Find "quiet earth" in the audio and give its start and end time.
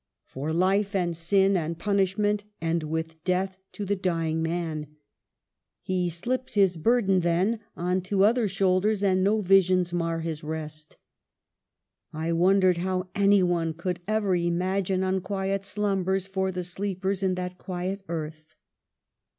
17.59-18.55